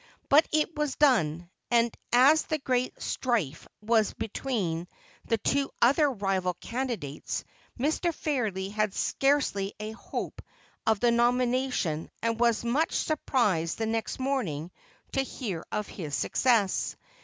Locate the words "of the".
10.87-11.11